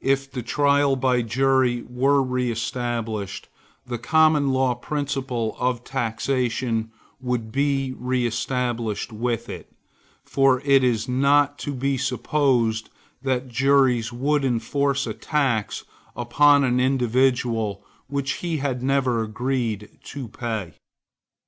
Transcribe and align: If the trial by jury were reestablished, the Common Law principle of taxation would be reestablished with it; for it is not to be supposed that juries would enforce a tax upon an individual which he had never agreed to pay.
If 0.00 0.30
the 0.30 0.44
trial 0.44 0.94
by 0.94 1.20
jury 1.22 1.82
were 1.90 2.22
reestablished, 2.22 3.48
the 3.84 3.98
Common 3.98 4.52
Law 4.52 4.76
principle 4.76 5.56
of 5.58 5.82
taxation 5.82 6.92
would 7.20 7.50
be 7.50 7.92
reestablished 7.98 9.12
with 9.12 9.48
it; 9.48 9.68
for 10.24 10.60
it 10.64 10.84
is 10.84 11.08
not 11.08 11.58
to 11.58 11.74
be 11.74 11.96
supposed 11.98 12.88
that 13.22 13.48
juries 13.48 14.12
would 14.12 14.44
enforce 14.44 15.08
a 15.08 15.12
tax 15.12 15.82
upon 16.14 16.62
an 16.62 16.78
individual 16.78 17.82
which 18.06 18.34
he 18.34 18.58
had 18.58 18.80
never 18.80 19.24
agreed 19.24 19.88
to 20.04 20.28
pay. 20.28 20.74